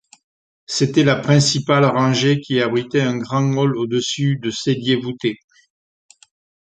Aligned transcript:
C'était 0.65 1.03
la 1.03 1.15
principale 1.15 1.85
rangée, 1.85 2.39
qui 2.39 2.59
abritait 2.59 3.01
un 3.01 3.17
grand 3.17 3.47
hall 3.55 3.77
au-dessus 3.77 4.35
de 4.37 4.49
celliers 4.49 4.95
voûtés. 4.95 5.37